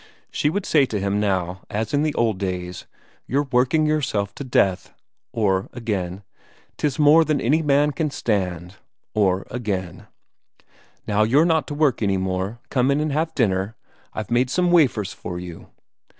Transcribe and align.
She 0.31 0.49
would 0.49 0.65
say 0.65 0.87
to 0.87 0.99
him 0.99 1.19
now, 1.19 1.61
as 1.69 1.93
in 1.93 2.01
the 2.01 2.15
old 2.15 2.39
days: 2.39 2.87
"You're 3.27 3.47
working 3.51 3.85
yourself 3.85 4.33
to 4.33 4.43
death!" 4.43 4.95
Or 5.31 5.69
again: 5.73 6.23
"'Tis 6.77 6.97
more 6.97 7.23
than 7.23 7.39
any 7.39 7.61
man 7.61 7.91
can 7.91 8.09
stand." 8.09 8.77
Or 9.13 9.45
again: 9.51 10.07
"Now, 11.05 11.21
you're 11.21 11.45
not 11.45 11.67
to 11.67 11.75
work 11.75 12.01
any 12.01 12.17
more; 12.17 12.57
come 12.71 12.89
in 12.89 12.99
and 12.99 13.11
have 13.11 13.35
dinner 13.35 13.75
I've 14.11 14.31
made 14.31 14.49
some 14.49 14.71
wafers 14.71 15.13
for 15.13 15.37
you!" 15.37 15.67